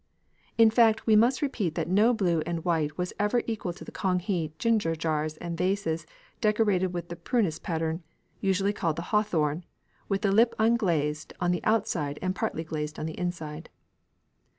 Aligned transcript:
In 0.57 0.71
fact, 0.71 1.05
we 1.05 1.15
must 1.15 1.43
repeat 1.43 1.75
that 1.75 1.87
no 1.87 2.11
blue 2.11 2.41
and 2.47 2.65
white 2.65 2.97
was 2.97 3.13
ever 3.19 3.43
equal 3.45 3.71
to 3.73 3.85
the 3.85 3.91
Kang 3.91 4.17
he 4.17 4.51
ginger 4.57 4.95
jars 4.95 5.37
and 5.37 5.55
vases 5.55 6.07
decorated 6.41 6.91
with 6.91 7.09
the 7.09 7.15
prunus 7.15 7.59
pattern, 7.61 8.01
usually 8.39 8.73
called 8.73 8.95
the 8.95 9.11
hawthorn, 9.13 9.63
with 10.09 10.23
the 10.23 10.31
lip 10.31 10.55
unglazed 10.57 11.33
on 11.39 11.51
the 11.51 11.63
outside 11.63 12.17
and 12.19 12.33
partly 12.35 12.63
glazed 12.63 12.97
on 12.97 13.05
the 13.05 13.19
inside. 13.19 13.69